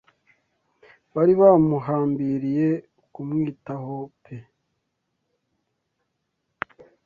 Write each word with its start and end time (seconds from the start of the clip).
Bari 1.13 1.33
bamuhambiriye 1.39 2.67
kumwitaho 3.13 3.97
pe 4.23 4.35